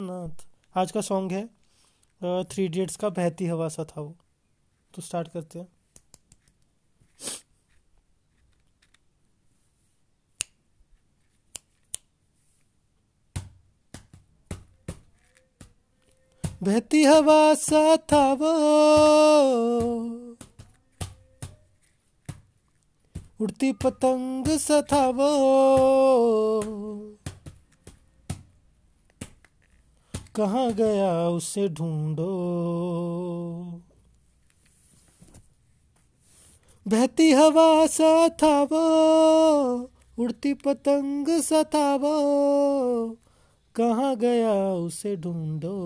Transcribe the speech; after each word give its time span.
नाथ। 0.00 0.46
आज 0.76 0.92
का 0.92 1.00
सॉन्ग 1.00 1.32
है 1.32 1.46
थ्री 2.44 2.64
इडियट्स 2.64 2.96
का 2.96 3.08
बहती 3.08 3.46
हवा 3.46 3.68
सा 3.68 3.84
था 3.84 4.00
वो। 4.00 4.16
तो 4.94 5.02
स्टार्ट 5.02 5.28
करते 5.28 5.58
हैं। 5.58 5.68
बहती 16.62 17.04
हवा 17.04 17.54
सा 17.54 17.96
था 17.96 18.32
वो। 18.32 18.52
उड़ती 23.40 23.72
पतंग 23.72 24.48
सा 24.58 24.82
था 24.82 25.08
वो। 25.08 25.30
कहाँ 30.36 30.72
गया 30.72 31.28
उसे 31.28 31.68
ढूंढो। 31.68 32.30
बहती 36.88 37.32
हवा 37.32 37.86
सा 37.86 38.28
था 38.28 38.62
वो 38.62 39.90
उड़ती 40.18 40.54
पतंग 40.54 41.28
सा 41.28 41.62
था 41.62 41.94
वो 41.94 42.16
कहाँ 43.74 44.16
गया 44.16 44.74
उसे 44.74 45.16
ढूंढो। 45.16 45.76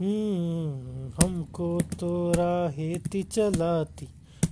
हम्म, 0.00 1.08
हमको 1.08 1.80
तो 1.80 2.32
राहेती 2.32 3.22
चलाती 3.22 4.08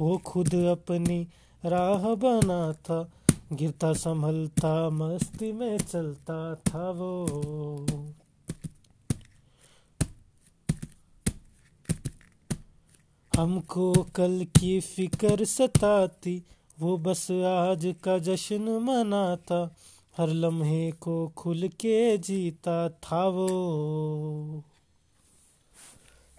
वो 0.00 0.18
खुद 0.18 0.54
अपनी 0.54 1.28
राह 1.64 2.14
बनाता 2.14 3.10
गिरता 3.52 3.92
संभलता, 3.92 4.90
मस्ती 4.90 5.52
में 5.52 5.78
चलता 5.78 6.54
था 6.54 6.90
वो। 6.90 7.26
हमको 13.36 13.92
कल 14.14 14.46
की 14.60 14.80
फ़िक्र 14.80 15.44
सताती, 15.44 16.42
वो 16.80 16.98
बस 16.98 17.30
आज 17.30 17.94
का 18.04 18.18
जश्न 18.18 18.60
मनाता, 18.60 19.74
हर 20.18 20.28
लम्हे 20.28 20.90
को 20.90 21.28
खुल 21.28 21.68
के 21.68 22.18
जीता 22.18 22.88
था 22.88 23.28
वो। 23.28 24.62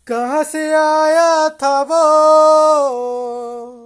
कहाँ 0.07 0.43
से 0.43 0.73
आया 0.73 1.49
था 1.49 1.81
वो? 1.81 3.78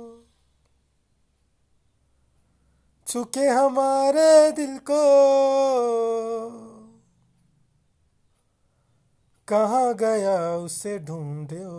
छुके 3.13 3.47
हमारे 3.47 4.51
दिल 4.51 4.77
को। 4.77 5.03
कहाँ 9.47 9.93
गया 9.93 10.55
उसे 10.55 10.99
ढूंढो 10.99 11.69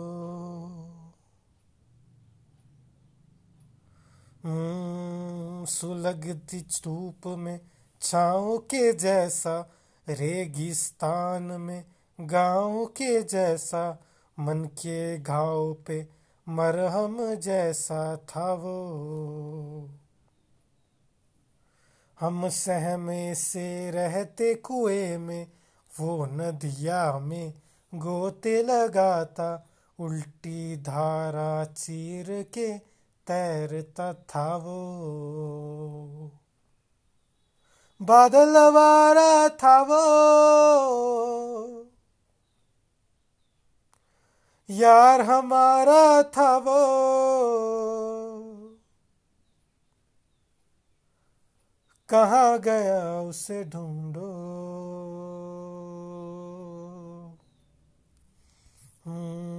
हम्म, 4.45 5.65
सुलगती 5.65 6.61
धूप 6.61 7.27
में 7.27 7.59
छाओ 8.01 8.57
के 8.57 8.93
जैसा 8.93 9.71
रेगिस्तान 10.09 11.43
में 11.43 11.85
गाँव 12.21 12.85
के 12.85 13.23
जैसा 13.23 13.99
मन 14.39 14.65
के 14.65 15.19
घाव 15.19 15.73
पे 15.73 16.07
मरहम 16.49 17.35
जैसा 17.35 18.17
था 18.17 18.53
वो। 18.53 19.89
हम 22.19 22.49
सहमे 22.49 23.35
से 23.35 23.91
रहते 23.91 24.55
कुएँ 24.55 25.17
में, 25.17 25.51
वो 25.99 26.25
नदिया 26.25 27.19
में 27.19 27.53
गोते 27.93 28.63
लगाता, 28.63 29.67
उल्टी 29.99 30.77
धारा 30.77 31.65
चीर 31.65 32.43
के 32.43 32.77
तैरता 33.27 34.13
था 34.13 34.55
वो। 34.55 34.71
बादल 38.01 38.57
वारा 38.57 39.49
था 39.49 39.81
वो। 39.81 40.05
यार 44.69 45.21
हमारा 45.21 46.23
था 46.23 46.57
वो। 46.57 48.24
कहाँ 52.09 52.59
गया 52.59 53.21
उसे 53.21 53.63
ढूंढो। 53.63 54.29
हम्म। 59.05 59.54